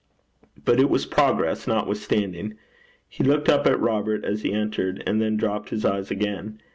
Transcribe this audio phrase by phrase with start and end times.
[0.65, 2.55] But it was progress, notwithstanding.
[3.07, 6.59] He looked up at Robert as he entered, and then dropped his eyes again.